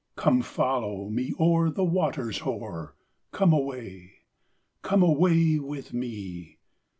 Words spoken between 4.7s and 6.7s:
come away with me!